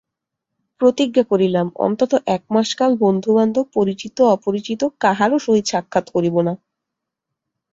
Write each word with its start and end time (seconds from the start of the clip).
প্রতিজ্ঞা 0.81 1.23
করিলাম, 1.23 1.67
অন্তত 1.77 2.11
একমাসকাল 2.27 2.91
বন্ধুবান্ধব 3.03 3.65
পরিচিত 3.75 4.17
অপরিচিত 4.35 4.81
কাহারও 4.99 5.37
সহিত 5.39 5.65
সাক্ষাৎ 5.67 6.05
করিব 6.15 6.35
না। 6.47 6.53